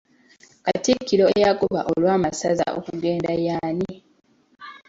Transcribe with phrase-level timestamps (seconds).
[0.65, 3.93] Katikkiro eyagobwa olw'amasaza okugenda y'ani?